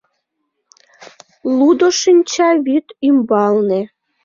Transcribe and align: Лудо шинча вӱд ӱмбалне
Лудо 1.57 1.87
шинча 2.01 2.49
вӱд 2.65 2.85
ӱмбалне 3.07 3.81